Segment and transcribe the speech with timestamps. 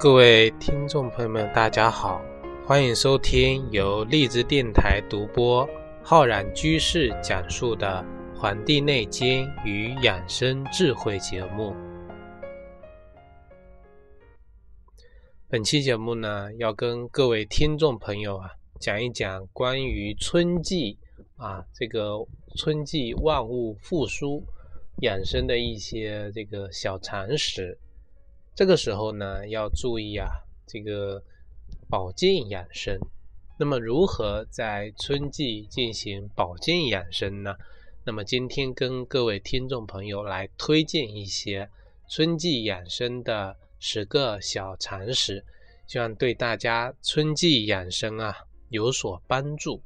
[0.00, 2.24] 各位听众朋友们，大家好，
[2.66, 5.68] 欢迎收听由荔枝电台独播、
[6.02, 8.02] 浩然居士讲述的
[8.40, 11.76] 《黄帝内经与养生智慧》节目。
[15.50, 18.48] 本期节目呢，要跟各位听众朋友啊
[18.80, 20.98] 讲一讲关于春季
[21.36, 24.42] 啊这个春季万物复苏
[25.02, 27.78] 养生的一些这个小常识。
[28.54, 30.28] 这个时候呢，要注意啊，
[30.66, 31.22] 这个
[31.88, 32.98] 保健养生。
[33.58, 37.54] 那么，如何在春季进行保健养生呢？
[38.04, 41.70] 那么，今天跟各位听众朋友来推荐一些
[42.08, 45.44] 春季养生的十个小常识，
[45.86, 48.34] 希望对大家春季养生啊
[48.68, 49.82] 有所帮助。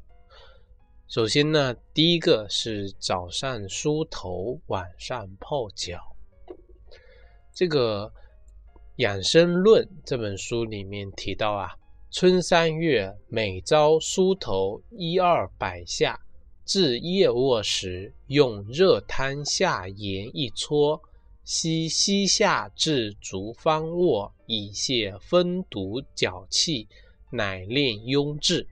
[1.06, 6.16] 首先呢，第一个是早上梳头，晚上泡脚。
[7.54, 8.12] 这个。
[8.98, 11.68] 《养生论》这本书里面提到啊，
[12.12, 16.20] 春三月每朝梳头一二百下，
[16.64, 21.00] 至夜卧时用热汤下盐一撮，
[21.42, 26.86] 吸膝下至足方卧，以泄风毒脚气，
[27.30, 28.64] 乃练壅滞。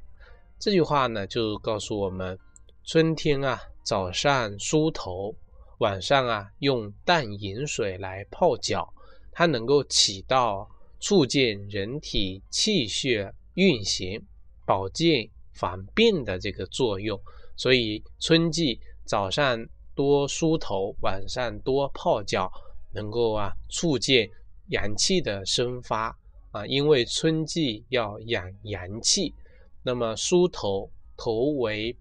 [0.57, 2.39] 这句话呢，就告诉我们，
[2.85, 5.35] 春天啊，早上梳头，
[5.79, 8.92] 晚上啊，用淡盐水来泡脚。
[9.35, 10.69] 它能够起到
[11.01, 14.23] 促进人体气血运行、
[14.67, 17.19] 保健防病的这个作用，
[17.57, 22.53] 所以春季早上多梳头，晚上多泡脚，
[22.93, 24.31] 能够啊促进
[24.69, 26.15] 阳气的生发
[26.51, 26.67] 啊。
[26.67, 29.35] 因为春季要养阳气，
[29.83, 31.97] 那么梳头头为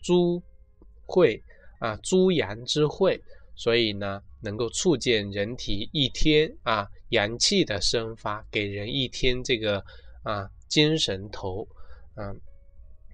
[0.00, 0.40] 诸
[1.04, 1.42] 会
[1.80, 3.20] 啊，诸阳之会，
[3.56, 4.22] 所以呢。
[4.46, 9.84] 能够促进人体一天啊阳气的生发，给人一天这个
[10.22, 11.66] 啊精神头，
[12.14, 12.40] 嗯，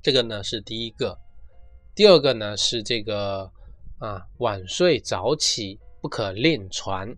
[0.02, 1.16] 这个呢是第一个。
[1.94, 3.50] 第二个呢是这个
[3.98, 7.08] 啊晚睡早起不可恋床。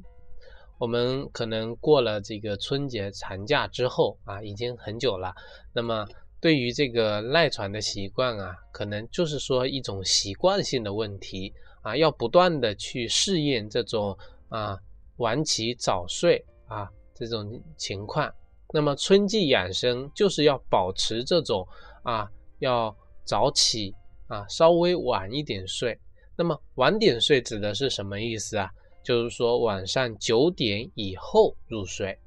[0.79, 5.35] 我们可能过了这个春节长假之后啊，已经很久了。
[5.73, 6.07] 那么
[6.41, 11.53] 对于这个赖床的习惯啊，可能就是说一种习惯性的问题。
[11.85, 14.19] 啊，要不断的去适应这种
[14.49, 14.77] 啊
[15.19, 18.35] 晚起早睡啊这种情况。
[18.73, 21.69] 那么春季养生就是要保持这种
[22.03, 22.29] 啊
[22.59, 23.95] 要早起
[24.27, 25.97] 啊稍微晚一点睡。
[26.37, 28.69] 那么晚点睡指的是什么意思啊？
[29.05, 32.19] 就是说晚上九点以后入睡。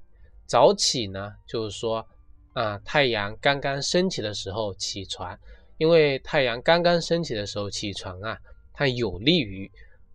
[0.45, 2.07] 早起呢，就是说
[2.53, 5.37] 啊太阳刚刚升起的时候起床，
[5.79, 8.37] 因为太阳刚刚升起的时候起床啊。
[8.77, 9.71] 它有利于，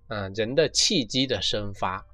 [0.06, 2.06] 啊，人的气机的生发。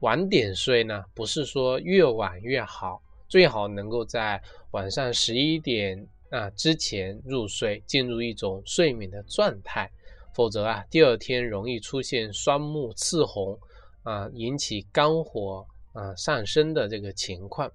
[0.00, 4.38] 晚点睡呢，不是说越晚越好，最好能够在
[4.72, 9.90] 晚上十一点啊之前入睡，进入一种睡眠的状态。
[10.34, 13.58] 否则啊，第二天容易出现双目赤红
[14.02, 17.72] 啊，引起肝火啊上升的这个情况。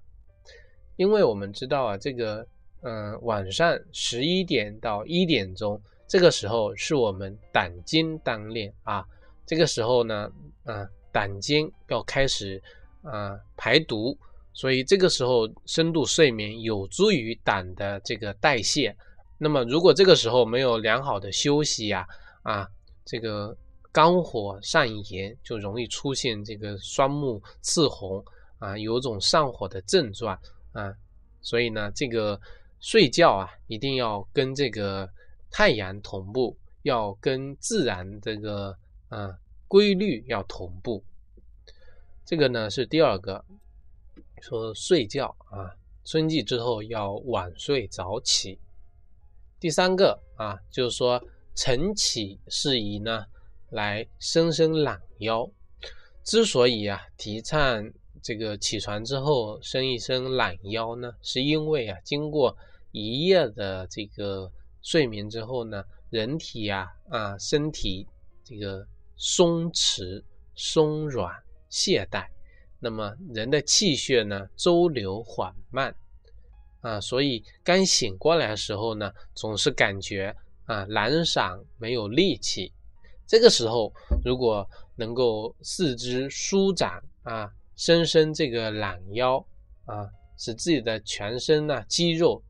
[0.94, 2.46] 因为我们知道啊，这个
[2.82, 5.82] 嗯，晚上十一点到一点钟。
[6.06, 9.04] 这个时候是我们胆经当练啊，
[9.46, 10.30] 这个时候呢，
[10.64, 12.62] 啊，胆经要开始
[13.02, 14.16] 啊排毒，
[14.52, 18.94] 所以这个时候深度睡眠有助于胆的这个代谢。
[19.38, 22.06] 那么如果这个时候没有良好的休息呀，
[22.42, 22.68] 啊，
[23.04, 23.56] 这个
[23.90, 28.22] 肝火上炎就容易出现这个双目赤红
[28.58, 30.38] 啊，有种上火的症状
[30.72, 30.94] 啊。
[31.40, 32.38] 所以呢，这个
[32.78, 35.08] 睡觉啊，一定要跟这个。
[35.56, 38.76] 太阳同步，要跟自然这个
[39.08, 41.04] 啊规律要同步。
[42.24, 43.44] 这个呢是第二个，
[44.40, 45.70] 说睡觉啊，
[46.04, 48.58] 春季之后要晚睡早起。
[49.60, 51.22] 第三个啊，就是说
[51.54, 53.26] 晨起适宜呢，
[53.70, 55.48] 来伸伸懒腰。
[56.24, 62.56] 之所以啊提倡这个起床之后伸一伸懒腰呢，是因为啊经过
[62.90, 64.50] 一夜的这个。
[64.84, 68.06] 睡眠之后呢，人体呀啊身体
[68.44, 68.86] 这个
[69.16, 70.22] 松弛、
[70.54, 71.34] 松软、
[71.70, 72.26] 懈怠，
[72.78, 75.92] 那么人的气血呢周流缓慢
[76.82, 80.36] 啊，所以刚醒过来的时候呢，总是感觉
[80.66, 82.70] 啊懒散没有力气。
[83.26, 83.90] 这个时候
[84.22, 89.38] 如果能够四肢舒展啊，伸伸这个懒腰
[89.86, 92.42] 啊，使自己的全身呢肌肉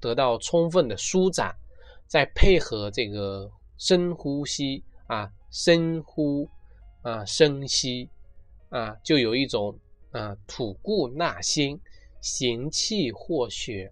[0.00, 1.54] 得到充分的舒展。
[2.12, 6.46] 再配合这个深呼吸啊，深呼
[7.00, 8.06] 啊，深吸
[8.68, 9.74] 啊，就有一种
[10.10, 11.80] 啊吐故纳新、
[12.20, 13.90] 行气活血，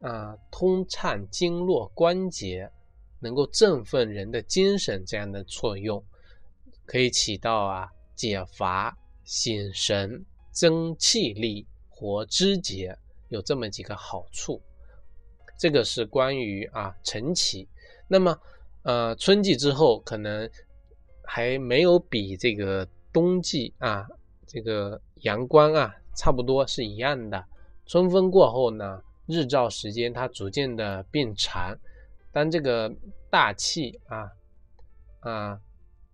[0.00, 2.70] 啊，通畅经络关节，
[3.18, 6.04] 能够振奋人的精神这样的作用，
[6.84, 8.94] 可以起到啊解乏、
[9.24, 12.94] 醒神、增气力、活肢节，
[13.30, 14.60] 有这么几个好处。
[15.58, 17.68] 这个是关于啊晨起。
[18.06, 18.38] 那么，
[18.84, 20.48] 呃，春季之后可能
[21.24, 24.06] 还没有比这个冬季啊
[24.46, 27.44] 这个阳光啊差不多是一样的。
[27.84, 31.76] 春分过后呢，日照时间它逐渐的变长，
[32.32, 32.90] 当这个
[33.28, 34.30] 大气啊
[35.20, 35.60] 啊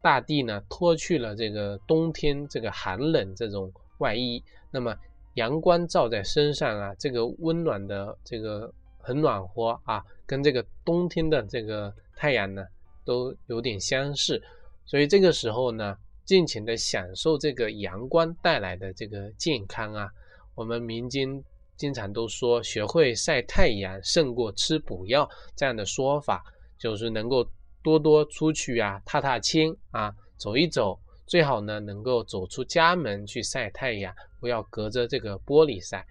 [0.01, 4.97] 大地呢脱去了这个冬天这个寒冷这种外衣，那么
[5.35, 8.73] 阳光照在身上啊，这个温暖的这个
[9.05, 12.65] 很暖和啊，跟这个冬天的这个太阳呢
[13.05, 14.43] 都有点相似，
[14.85, 20.09] 所以这个时候呢，尽情的享受这个阳光带来的这个健康啊，
[20.55, 21.45] 我们民间。
[21.77, 26.41] 经常都说学会晒太阳胜过吃补药这样的说法，
[26.79, 27.45] 就是能够
[27.83, 30.97] 多多出去啊，踏踏青啊，走一走，
[31.27, 36.07] 最好呢能够走出家门去晒太阳，不要隔着这个玻璃晒。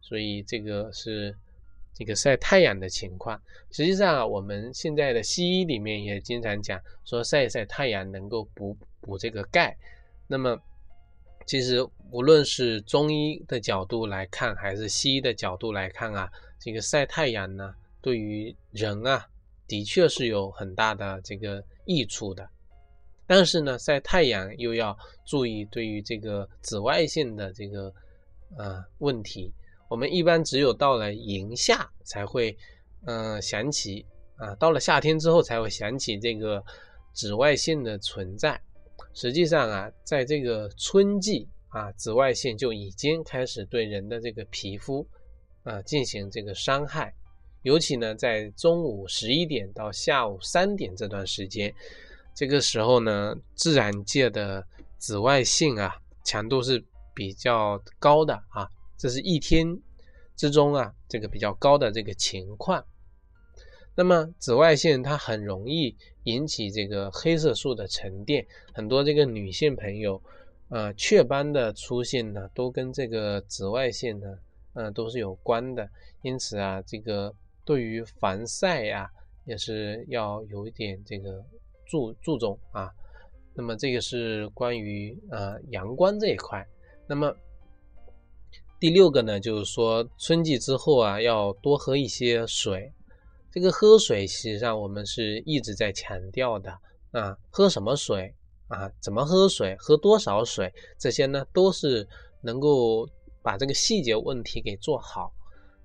[0.00, 1.32] 所以这个是
[1.94, 3.40] 这个晒太阳的情况。
[3.70, 9.76] 实际上啊，我们现在的西医里面也经常讲说晒一晒太阳能够补补这个钙。
[10.26, 10.58] 那么。
[11.46, 19.26] 其实，无论是中医的角度来看，还是西医的角度来看啊，这个晒太阳呢，对于人啊，
[19.68, 22.48] 的确是有很大的这个益处的。
[23.26, 24.96] 但是呢，晒太阳又要
[25.26, 27.92] 注意对于这个紫外线的这个
[28.56, 29.52] 呃问题。
[29.88, 32.56] 我们一般只有到了炎夏才会，
[33.06, 34.04] 嗯，想起
[34.36, 36.64] 啊，到了夏天之后才会想起这个
[37.12, 38.60] 紫外线的存在。
[39.12, 45.06] 实际上啊，在这个春季啊，紫外线就已经开始对人的这个皮肤
[45.62, 47.14] 啊进行这个伤害。
[47.62, 51.72] 尤其呢，在中午十一点到下午三点这段时间，
[52.34, 54.66] 这个时候呢，自然界的
[54.98, 56.84] 紫外线啊强度是
[57.14, 59.78] 比较高的啊，这是一天
[60.36, 62.84] 之中啊这个比较高的这个情况。
[63.96, 70.20] 那么紫外线它很容易引起这个黑色素的沉淀，很多这个女性朋友，
[70.68, 74.38] 呃，雀斑的出现呢，都跟这个紫外线呢，
[74.72, 75.88] 呃，都是有关的。
[76.22, 77.32] 因此啊，这个
[77.64, 79.08] 对于防晒呀，
[79.44, 81.44] 也是要有一点这个
[81.86, 82.90] 注注重啊。
[83.54, 86.66] 那么这个是关于呃阳光这一块。
[87.06, 87.32] 那么
[88.84, 92.92] 第六个呢，就是说春季之后啊，要多喝一些水。
[93.50, 96.70] 这个喝水，实际上我们是一直在强调的。
[97.12, 98.34] 啊，喝什么水？
[98.68, 102.06] 啊，怎么喝水，喝多少水，这些呢都是
[102.42, 103.08] 能够
[103.42, 105.32] 把这个细节问题给做好。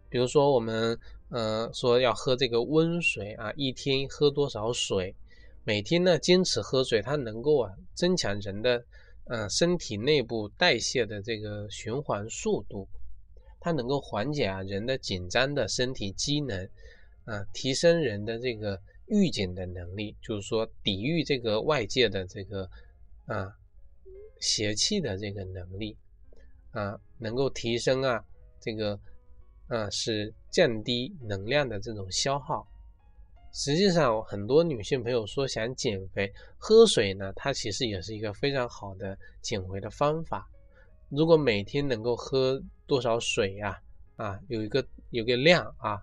[0.10, 1.00] 比如说我们
[1.30, 5.16] 呃说要喝这个温水啊，一天喝多少水，
[5.64, 8.84] 每天呢坚持喝水，它能够啊增强人的
[9.30, 12.86] 呃身体内部代谢的这个循环速度，
[13.60, 16.70] 它能够缓解啊人的紧张的身体机能。
[17.26, 22.68] 啊，提升人的这个预警的能力，就是说抵御这个外界的这个
[23.28, 23.54] 啊
[24.40, 25.96] 邪气的这个能力
[26.72, 28.26] 啊，能够提升啊
[28.60, 29.00] 这个
[29.68, 32.68] 啊是降低能量的这种消耗。
[33.54, 40.50] 实际上，很多女性朋友说想减肥，喝水呢，它其实也是一个非常好的减肥的方法。
[41.10, 43.80] 如果每天能够喝多少水呀？
[44.16, 46.02] 啊，有一个有个量啊。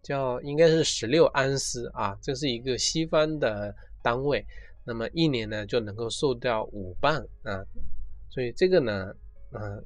[0.00, 4.42] 叫应该是十六安斯啊，这是一个西方的单位。
[4.84, 7.62] 那么一年呢就能够瘦掉五磅啊，
[8.30, 9.12] 所以这个呢，
[9.52, 9.84] 嗯，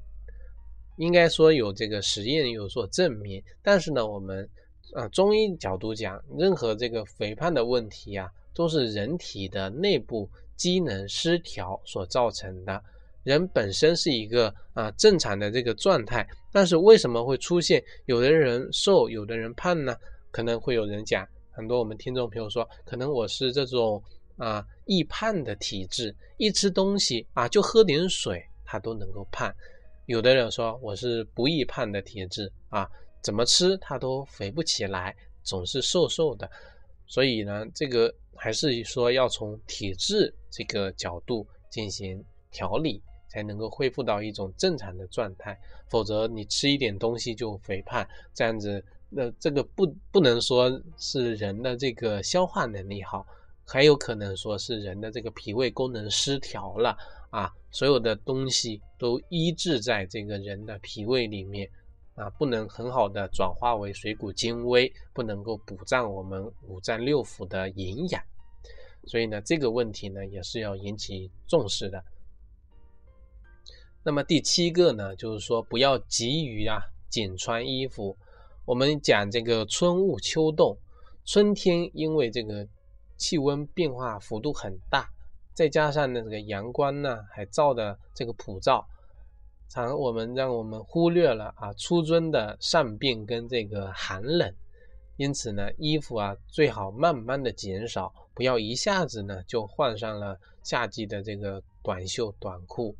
[0.96, 3.42] 应该说有这个实验有所证明。
[3.62, 4.48] 但是呢，我们
[4.94, 12.80] 啊中医角度讲，任何这个肥胖的问题啊，都是人体的内部机能失调所造成的。
[13.24, 19.96] 人本身是一个啊正常的这个状态，但是为什么会出现有的人瘦，有的人胖呢？
[20.30, 24.02] 可能会有人讲，很多我们听众朋友说，可能我是这种
[24.36, 29.54] 啊易胖的体质，一吃东西啊就喝点水，他都能够胖。
[30.06, 32.90] 有的人说我是不易胖的体质啊，
[33.22, 36.50] 怎么吃他都肥不起来，总是瘦瘦的。
[37.06, 43.02] 所以呢，这个还是说要从体质这个角度进行调理。
[43.32, 45.58] 才能够恢复到一种正常的状态，
[45.88, 53.26] 否则你吃一点东西就肥胖，这样子，那这个不不能说是人的这个消化能力好，
[53.64, 56.94] 还有可能说是人的这个脾胃功能失调了
[57.30, 61.66] 啊，所有的东西都抑制在这个人的脾胃里面
[62.14, 68.22] 啊，不能很好的转化为水谷精微，不能够补脏我们五脏六腑的营养。
[69.06, 72.04] 所以呢，这个问题呢也是要引起重视的。
[74.04, 78.16] 那么第七个呢，就是说不要急于啊紧穿衣服。
[78.64, 80.76] 我们讲这个春捂秋冻，
[81.24, 82.66] 春天因为这个
[83.16, 85.08] 气温变化幅度很大，
[85.54, 88.84] 再加上呢这个阳光呢还照的这个普照，
[89.68, 94.52] 常我们让我们忽略了啊初春的善变跟这个寒冷。
[95.16, 102.96] 因此呢，衣服啊最好慢慢的减少，不要一下子呢就换上了夏季的这个短袖短裤。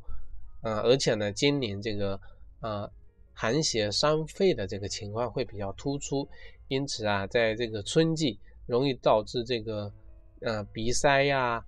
[0.63, 2.19] 呃，而且呢，今年这个
[2.61, 2.89] 呃
[3.33, 6.25] 寒邪伤肺的这个情况会比较突出，
[6.69, 9.91] 因此啊，在这个春季容易导致这个
[10.39, 11.61] 呃鼻塞呀、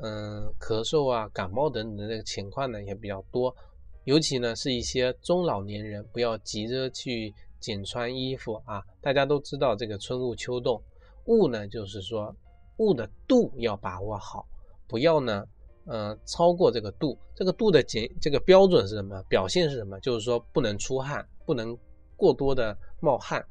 [0.00, 3.56] 嗯咳嗽啊、感冒等等的这个情况呢也比较多，
[4.04, 8.84] 尤其呢是一些中老年人，不要急着去紧穿衣服啊。
[9.00, 10.78] 大家都知道这个春捂秋冻，
[11.24, 12.36] 捂呢就是说
[12.76, 14.46] 捂的度要把握好，
[14.86, 15.46] 不要呢。
[15.86, 19.22] 呃，超过这个度，这个度的检这个标准是什么？
[19.28, 20.00] 表现是什么？
[20.00, 21.78] 就是说不能出汗，不能
[22.16, 23.44] 过多的冒汗。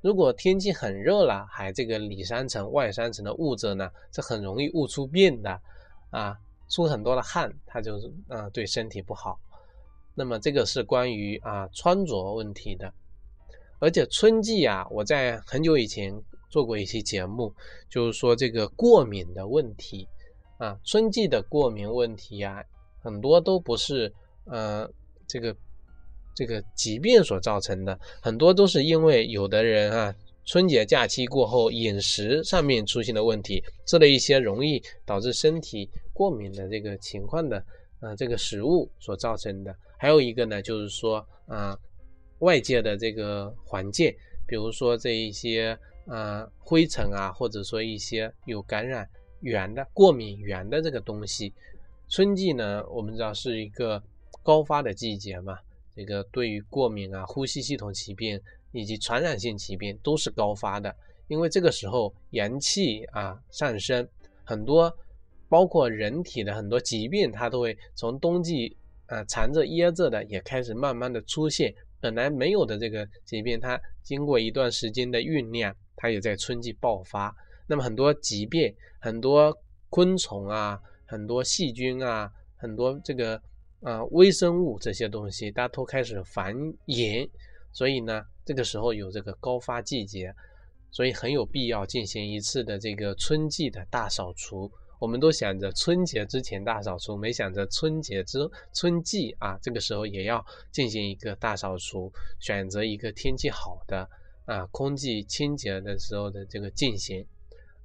[0.00, 5.60] 如果天气很热了，还这个里三层外三层的捂着呢，这很容易捂出病的
[6.10, 6.36] 啊，
[6.68, 9.38] 出很多的汗，它就是啊对身体不好。
[10.14, 12.92] 那么这个是关于啊穿着问题的，
[13.78, 16.12] 而且春季啊，我在很久以前
[16.50, 17.54] 做过一期节目，
[17.88, 20.08] 就是说这个过敏的问题。
[20.58, 22.62] 啊，春季的过敏问题啊，
[23.02, 24.12] 很多都不是
[24.46, 24.90] 呃
[25.26, 25.54] 这个
[26.34, 37.62] 这个疾病所造成的，很多都是因为有的人啊，春节假期过后饮食上面出现的问题，吃了一些容易导致身体过敏的这个情况的
[38.00, 39.76] 呃这个食物所造成的。
[39.98, 41.76] 还有一个呢，就是说啊
[42.38, 44.10] 外界的这个环境，
[44.46, 49.06] 比如说这一些啊灰尘啊，或者说一些有感染。
[49.40, 51.52] 源的过敏源的这个东西，
[52.08, 54.02] 春季呢，我们知道是一个
[54.42, 55.58] 高发的季节嘛。
[55.94, 58.38] 这个对于过敏啊、呼吸系统疾病
[58.72, 60.94] 以及传染性疾病都是高发的，
[61.26, 64.06] 因为这个时候阳气啊上升，
[64.44, 64.94] 很多
[65.48, 68.76] 包括人体的很多疾病，它都会从冬季
[69.06, 71.74] 啊藏着掖着的，也开始慢慢的出现。
[71.98, 77.34] 本来没有的这个疾病，它经过一段时间的酝酿，它也在春季爆发。
[77.66, 79.56] 那么很多疾病、很多
[79.90, 83.40] 昆虫啊、很多细菌啊、很多这个
[83.80, 86.54] 啊微生物这些东西，它都开始繁
[86.86, 87.28] 衍，
[87.72, 90.34] 所以呢，这个时候有这个高发季节，
[90.90, 94.70] 所以很有必要进行一次的这个春季的大扫除。
[94.98, 100.42] 我们都想着春节之前大扫除，没想着春节之春季啊，这个时候也要
[100.72, 104.08] 进行一个大扫除，选择一个天气好的
[104.46, 107.26] 啊、空气清洁的时候的这个进行。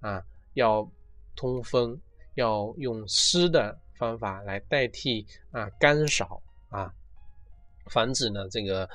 [0.02, 0.22] 啊，
[0.54, 0.88] 要
[1.36, 2.00] 通风，
[2.36, 6.94] 要用湿的方法来代替啊干扫啊，
[7.86, 8.88] 防止呢这个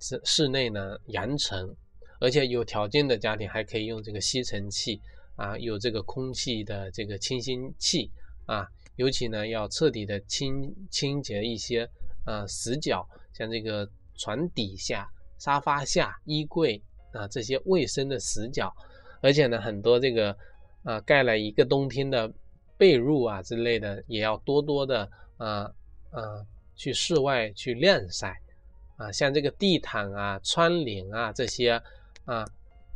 [0.00, 1.76] 室室内呢扬尘，
[2.20, 5.00] 而且有条件的家庭还可以用这个吸尘器
[5.36, 8.10] 啊，有这个空气的这个清新器
[8.46, 11.88] 啊，尤其呢要彻底的清清洁一些
[12.24, 16.80] 啊死角，像这个床底下、沙发下、衣柜
[17.12, 18.74] 啊这些卫生的死角。
[19.24, 20.36] 而且呢，很多这个
[20.82, 22.30] 啊盖了一个冬天的
[22.76, 25.62] 被褥啊之类的，也要多多的啊
[26.10, 28.38] 啊去室外去晾晒
[28.98, 29.10] 啊。
[29.10, 31.82] 像这个地毯啊、窗帘啊这些
[32.26, 32.44] 啊，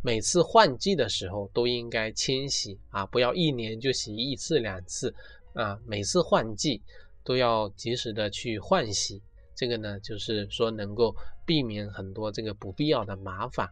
[0.03, 5.15] 每次换季的时候都应该清洗啊，不要一年就洗一次两次
[5.55, 5.81] 啊。
[5.87, 6.83] 每次换季
[7.25, 9.23] 都要及时的去换洗，
[9.55, 11.17] 这个呢就是说能够
[11.47, 13.67] 避免很多这个不必要的麻烦。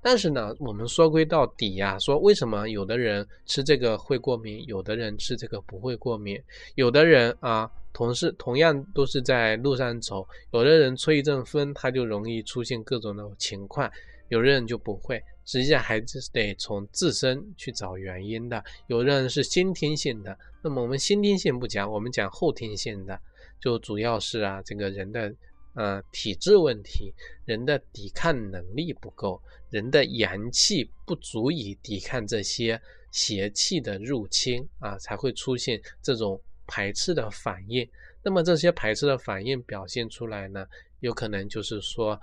[0.00, 6.40] 但是呢，我们说归到底呀，说为什么有的人吃这个会过敏，有的人吃这个不会过敏？
[6.76, 13.90] 有的人啊，同事同样都是在路上走，有的人吹一阵风，他就容易出现各种的情况，
[14.28, 15.22] 有的人就不会。
[15.44, 18.62] 实际上还是得从自身去找原因的。
[18.86, 23.18] 有的人是先天性的，那么我们先天性不讲，我们讲后天性的，
[23.60, 25.34] 就主要是啊，这个人的。
[25.78, 32.82] 呃，体质问题，人的抵抗能力不够，人的阳气不足以抵抗这些
[33.12, 37.88] 邪气的入侵啊，才会出现这种排斥的反应。
[38.24, 40.66] 那么这些排斥的反应表现出来呢，
[40.98, 42.20] 有可能就是说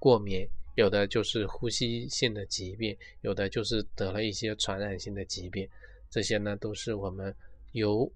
[0.00, 0.44] 过敏，
[0.74, 5.68] 有的就是呼吸性的疾病，有的就是得了一些传染性的疾病。
[6.10, 7.32] 这些呢，都是我们
[7.70, 8.10] 由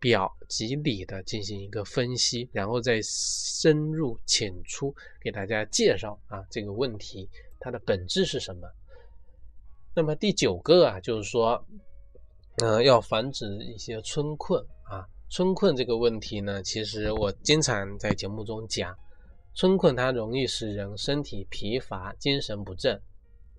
[0.00, 7.28] 表及里的进行一个分析，然后再深入浅出给大家介绍啊这个问题
[7.60, 8.68] 它的本质是什么。
[9.94, 11.64] 那么第九个啊，就是说，
[12.58, 15.04] 嗯，要防止一些春困啊。
[15.28, 18.96] 春困这个问题呢，其实我经常在节目中讲，
[19.54, 22.98] 春困它容易使人身体疲乏、精神不振。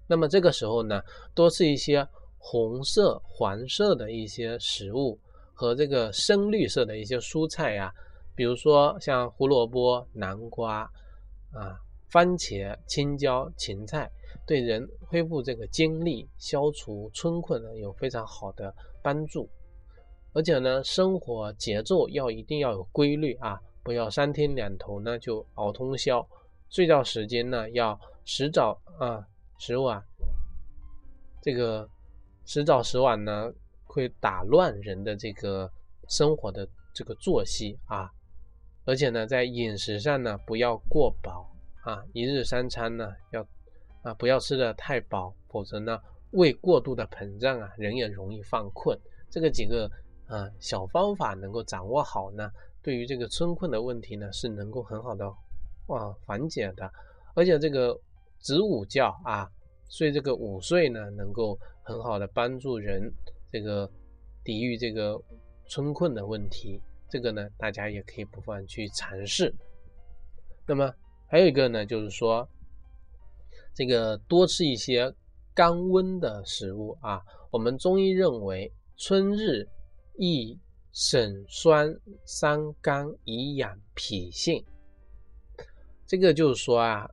[0.07, 1.01] 那么这个时候呢，
[1.35, 5.19] 多吃一些红色、黄色的一些食物
[5.59, 7.93] 和这个深绿色的一些蔬菜呀，
[8.33, 10.89] 比如说像胡萝卜、南瓜
[11.51, 14.09] 啊、番茄、青椒、芹菜，
[14.47, 18.73] 对人恢复这个精力、消除春困呢有非常好的
[19.03, 19.49] 帮助。
[20.31, 26.25] 而且呢，生活节奏要一定要有规律啊，不要三天两头呢就熬通宵。
[26.69, 29.21] 睡觉时间呢要时早啊
[29.57, 30.01] 时晚，
[31.41, 31.85] 这个
[32.45, 33.51] 时早时晚呢
[33.89, 35.69] 会打乱人的这个
[36.07, 38.09] 生活的这个作息啊。
[38.85, 41.51] 而且呢，在饮食上呢不要过饱
[41.83, 43.45] 啊，一日三餐呢要
[44.03, 45.99] 啊不要吃的太饱，否则呢
[46.31, 48.97] 胃过度的膨胀啊，人也容易犯困。
[49.29, 49.91] 这个几个。
[50.29, 52.51] 啊，小方法能够掌握好呢，
[52.83, 55.25] 对于这个春困的问题呢，是能够很好的
[55.87, 56.87] 啊缓解的。
[57.33, 57.99] 而且这个
[58.37, 59.49] 子午觉啊，
[59.89, 63.11] 睡这个午睡呢，能够很好的帮助人
[63.51, 63.89] 这个
[64.43, 65.21] 抵御这个
[65.67, 66.81] 春困的问题。
[67.09, 69.53] 这个呢，大家也可以不妨去尝试。
[70.67, 70.93] 那么
[71.27, 72.47] 还有一个呢，就是说
[73.73, 75.13] 这个多吃一些
[75.53, 77.21] 甘温的食物啊。
[77.51, 79.67] 我们中医认为春日。
[80.21, 80.59] 益
[80.91, 84.61] 省酸伤肝，以养脾性。
[86.05, 87.09] 这个就是说啊，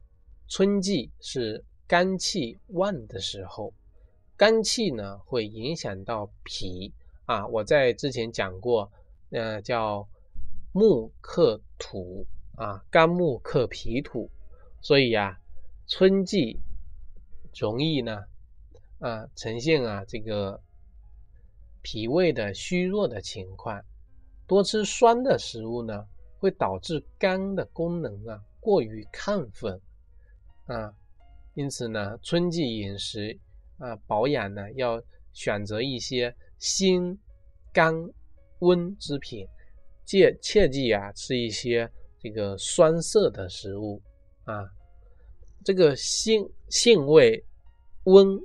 [0.49, 3.73] 春季是肝气旺的时候，
[4.37, 6.93] 肝气呢会影响到脾
[7.25, 7.47] 啊。
[7.47, 8.91] 我在之前讲过，
[9.31, 10.07] 呃，叫
[10.73, 14.31] 木克土啊，肝木克脾土，
[14.81, 15.41] 所以啊，
[15.87, 16.61] 春季
[17.55, 18.25] 容易呢
[18.99, 20.61] 啊呈现啊这个。
[21.89, 23.81] 脾胃的虚弱的情况，
[24.45, 26.05] 多吃酸的食物呢，
[26.41, 29.81] 会导致肝的功能啊过于亢奋
[30.67, 30.93] 啊，
[31.55, 33.39] 因此呢，春季饮食
[33.79, 37.19] 啊保养呢要选择一些辛
[37.73, 37.95] 甘
[38.61, 39.47] 温之品，
[40.05, 44.01] 切切记啊吃一些这个酸涩的食物
[44.45, 44.65] 啊，
[45.65, 47.45] 这个辛性味
[48.05, 48.39] 温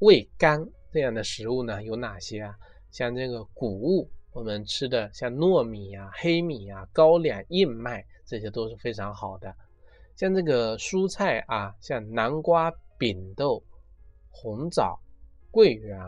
[0.00, 0.64] 味甘。
[0.90, 2.56] 这样的食物呢有哪些啊？
[2.90, 9.54] 像这个谷物，我们吃的像糯米啊、黑米啊、高粱、燕麦，这些都是非常好的。
[10.16, 13.62] 像这个蔬菜啊，像南瓜、扁豆、
[14.40, 15.00] 红枣、
[15.50, 15.98] 桂圆、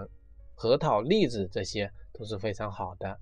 [0.55, 3.19] 核桃、栗子，这些都是非常好的。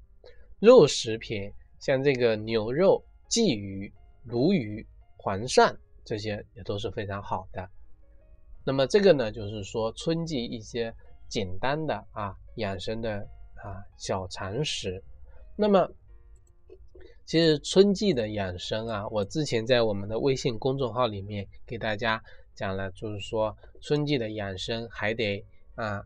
[0.60, 3.90] 肉食品，像这个牛肉、鲫鱼、
[4.24, 7.70] 鲈鱼、黄鳝，这些也都是非常好的。
[8.64, 10.94] 那么这个呢，就是说春季一些。
[11.30, 13.18] 简单的啊，养生的
[13.56, 15.04] 啊小常识。
[15.56, 15.86] 那么，
[17.26, 22.24] 其实春季的养生啊，我之前在我们的微信公众号里面给大家
[22.58, 25.44] 讲了，就是说春季的养生还得
[25.76, 26.02] 啊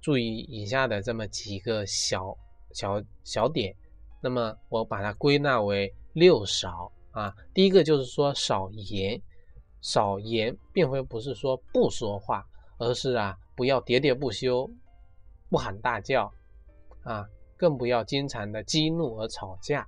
[0.00, 2.34] 注意以下的这么几个小
[2.72, 3.76] 小小点。
[4.22, 7.34] 那么我把它归纳为六少啊。
[7.52, 9.20] 第一个就是说少言，
[9.82, 12.46] 少言并非不是说不说话，
[12.78, 13.36] 而是啊。
[13.56, 14.70] 不要喋喋不休，
[15.50, 16.32] 不喊大叫，
[17.02, 19.86] 啊，更不要经常的激怒而吵架，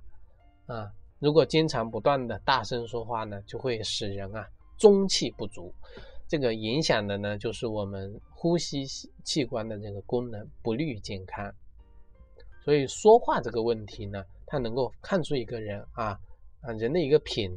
[0.67, 4.47] 啊，如果经常不断的大声说话呢，就会使人啊
[4.83, 5.73] 中气不足，
[6.27, 8.85] 这个影响的呢就是我们呼吸
[9.23, 11.55] 器官的这个功能，不利于健康。
[12.65, 16.19] 所以说话这个问题呢，它能够看出一个人啊
[16.59, 17.49] 啊人的一个品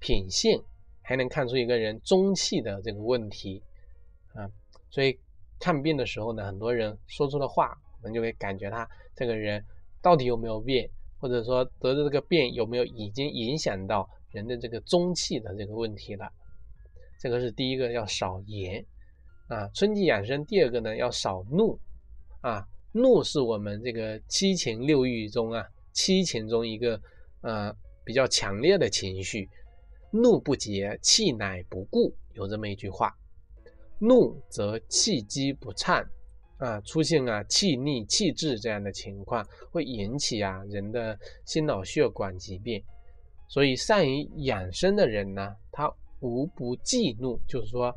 [0.00, 0.62] 品性，
[1.00, 3.62] 还能看出一个人中气的这个问题，
[4.34, 4.44] 啊，
[4.90, 5.18] 所以。
[5.62, 9.62] 看病的时候呢，很多人说出的话，我们就会感觉他这个人
[10.00, 16.32] 到底有没有病，或者说得的这个病有没有已经影响到人的这个中气的这个问题了。
[17.20, 18.82] 这个是第一个，要少言
[19.48, 19.68] 啊。
[19.74, 21.78] 春季养生，第二个呢，要少怒
[22.40, 22.66] 啊。
[22.92, 26.98] 怒是我们这个七情六欲中啊，七情中一个
[27.42, 27.70] 呃
[28.04, 29.46] 比较强烈的情绪。
[30.10, 33.14] 怒不节，气乃不固，有这么一句话。
[34.00, 36.02] 怒则气机不畅，
[36.56, 42.82] 啊，出现啊气逆气滞这样的情况，会引起啊人的心脑血管疾病。
[43.46, 47.94] 所以善于养生的人呢，他无不忌怒，就是说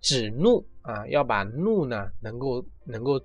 [0.00, 3.20] 止怒啊，要把怒呢能够能够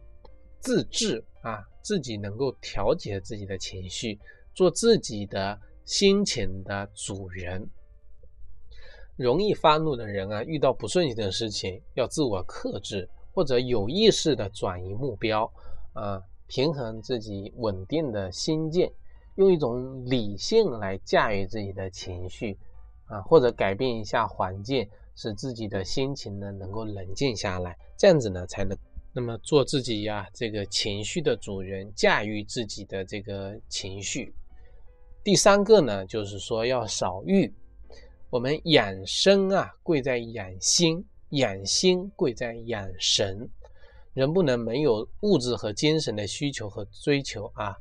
[0.60, 4.20] 自制啊，自己能够调节自己的情绪，
[4.54, 7.70] 做自己的心情的主人。
[9.16, 15.52] 容易发怒的人啊，遇到不顺心的事情，要自我克制，或者有意识的转移目标，
[15.94, 18.92] 啊，平衡自己稳定的心境，
[19.36, 22.60] 用一种理性来驾驭自己的情绪，
[23.08, 28.78] 啊，或者改变一下环境，使自己的心情呢能够冷静下来，这样子呢才能
[29.14, 34.34] 那么做自己呀这个情绪的主人，驾驭自己的这个情绪。
[35.24, 37.54] 第三个呢，就是说要少欲。
[38.30, 43.50] 我们养生啊，贵在养心；养心贵在养神。
[44.14, 47.76] 人不能没有物质和精神的需求和追求啊。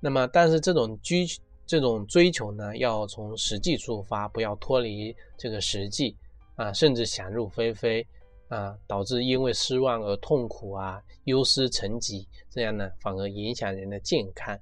[0.00, 1.26] 那么，但是这种追
[1.66, 6.16] 这种追求呢，要从实际出发，不要脱离这个实际
[6.54, 8.06] 啊，甚至想入非非
[8.48, 14.58] 啊，导致因为失望而痛苦啊，忧思成疾，这样呢，反而影响人的健康。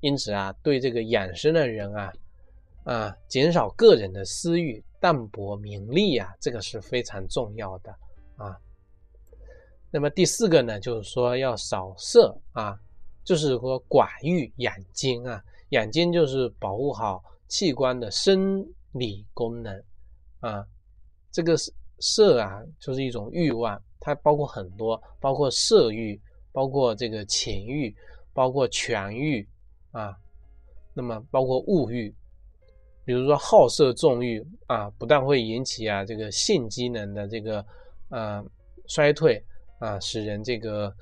[0.00, 2.12] 因此啊，对这个养生的人啊。
[2.84, 7.90] 啊，减少个人的私欲，淡泊名利啊，这个是非常重要的
[8.36, 8.56] 啊。
[9.90, 12.78] 那么第四个呢，就是说要少色啊，
[13.24, 15.42] 就是说寡欲养精啊。
[15.70, 19.82] 养精就是保护好器官的生理功能
[20.40, 20.66] 啊。
[21.30, 21.54] 这个
[21.98, 26.20] 色啊，就是一种欲望，它包括很多，包括色欲，
[26.52, 27.94] 包括这个情欲，
[28.32, 29.46] 包括权欲
[29.90, 30.16] 啊，
[30.94, 32.14] 那么包括物欲。
[33.04, 37.64] 比如说好色纵欲啊，不但会引起啊这个性机能的这个
[38.08, 38.44] 呃
[38.88, 39.40] 衰退
[39.78, 40.92] 啊，使人这个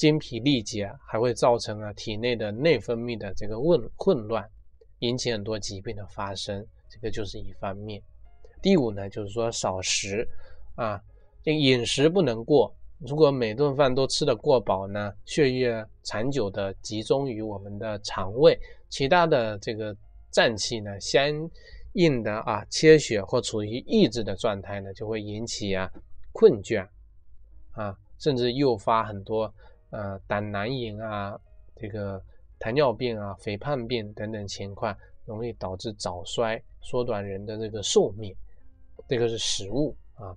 [0.00, 4.48] 精疲力竭，还会造成啊体内的内分泌的这个混混乱，
[5.00, 8.02] 引起很多疾病的发生，这个就是一方面。
[8.62, 10.26] 第五呢，就是说少食
[10.74, 10.98] 啊，
[11.42, 18.58] 这个饮食不能过，如果每顿饭都吃得过饱呢，血液长久的集中于我们的肠胃，
[18.88, 19.94] 其他的这个。
[20.32, 21.50] 脏器呢，相
[21.94, 25.90] 应的啊缺血或处于抑制的状态呢，就会引起啊
[26.30, 26.86] 困倦
[27.72, 29.52] 啊，甚至诱发很多
[29.90, 31.38] 呃胆囊炎啊、
[31.76, 32.22] 这个
[32.58, 38.34] 糖尿病啊、肥胖病等等情况，容易导致早衰，缩短人的这个寿命。
[39.08, 40.36] 这个是食物啊。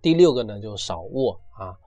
[0.00, 1.78] 第六个呢，就少卧啊，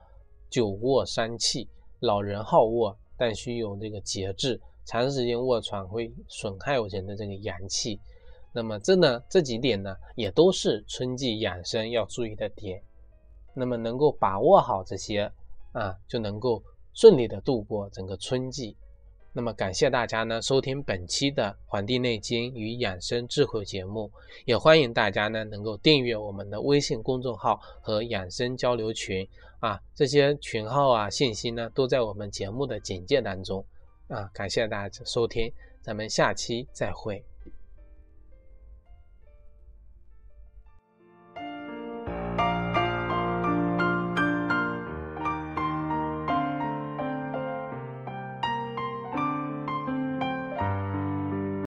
[0.48, 1.68] 久卧伤气，
[2.00, 4.60] 老人好卧，但需有这个节制。
[4.86, 8.00] 长时间卧床会损害我人的这个阳气，
[8.52, 12.80] 那么这呢这几点呢也都是春季养生要注意的点，
[13.52, 15.28] 那么能够把握好这些
[15.78, 16.62] 啊，就能够
[16.94, 18.74] 顺利的度过整个春季。
[19.34, 24.10] 那么感谢大家呢收听本期的《黄帝内经与养生智慧》节目，
[24.46, 29.28] 也欢迎大家呢能够订阅我们的微信公众号和养生交流群
[29.60, 33.62] 啊，这些群号啊信息呢都在我们节目的简介当中。
[34.08, 37.22] 啊，感谢大家收听，咱们下期再会。